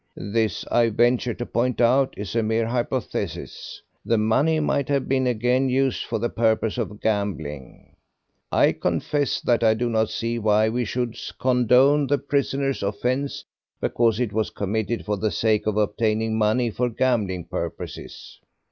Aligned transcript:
This, 0.17 0.65
I 0.71 0.89
venture 0.89 1.35
to 1.35 1.45
point 1.45 1.79
out, 1.79 2.15
is 2.17 2.35
a 2.35 2.41
mere 2.41 2.65
hypothesis. 2.65 3.83
The 4.03 4.17
money 4.17 4.59
might 4.59 4.89
have 4.89 5.07
been 5.07 5.27
again 5.27 5.69
used 5.69 6.05
for 6.05 6.17
the 6.17 6.27
purpose 6.27 6.79
of 6.79 6.99
gambling. 6.99 7.95
I 8.51 8.71
confess 8.71 9.39
that 9.41 9.63
I 9.63 9.75
do 9.75 9.91
not 9.91 10.09
see 10.09 10.39
why 10.39 10.69
we 10.69 10.85
should 10.85 11.15
condone 11.39 12.07
the 12.07 12.17
prisoner's 12.17 12.81
offence 12.81 13.45
because 13.79 14.19
it 14.19 14.33
was 14.33 14.49
committed 14.49 15.05
for 15.05 15.17
the 15.17 15.29
sake 15.29 15.67
of 15.67 15.77
obtaining 15.77 16.35
money 16.35 16.71
for 16.71 16.89
gambling 16.89 17.45
purposes. 17.45 18.39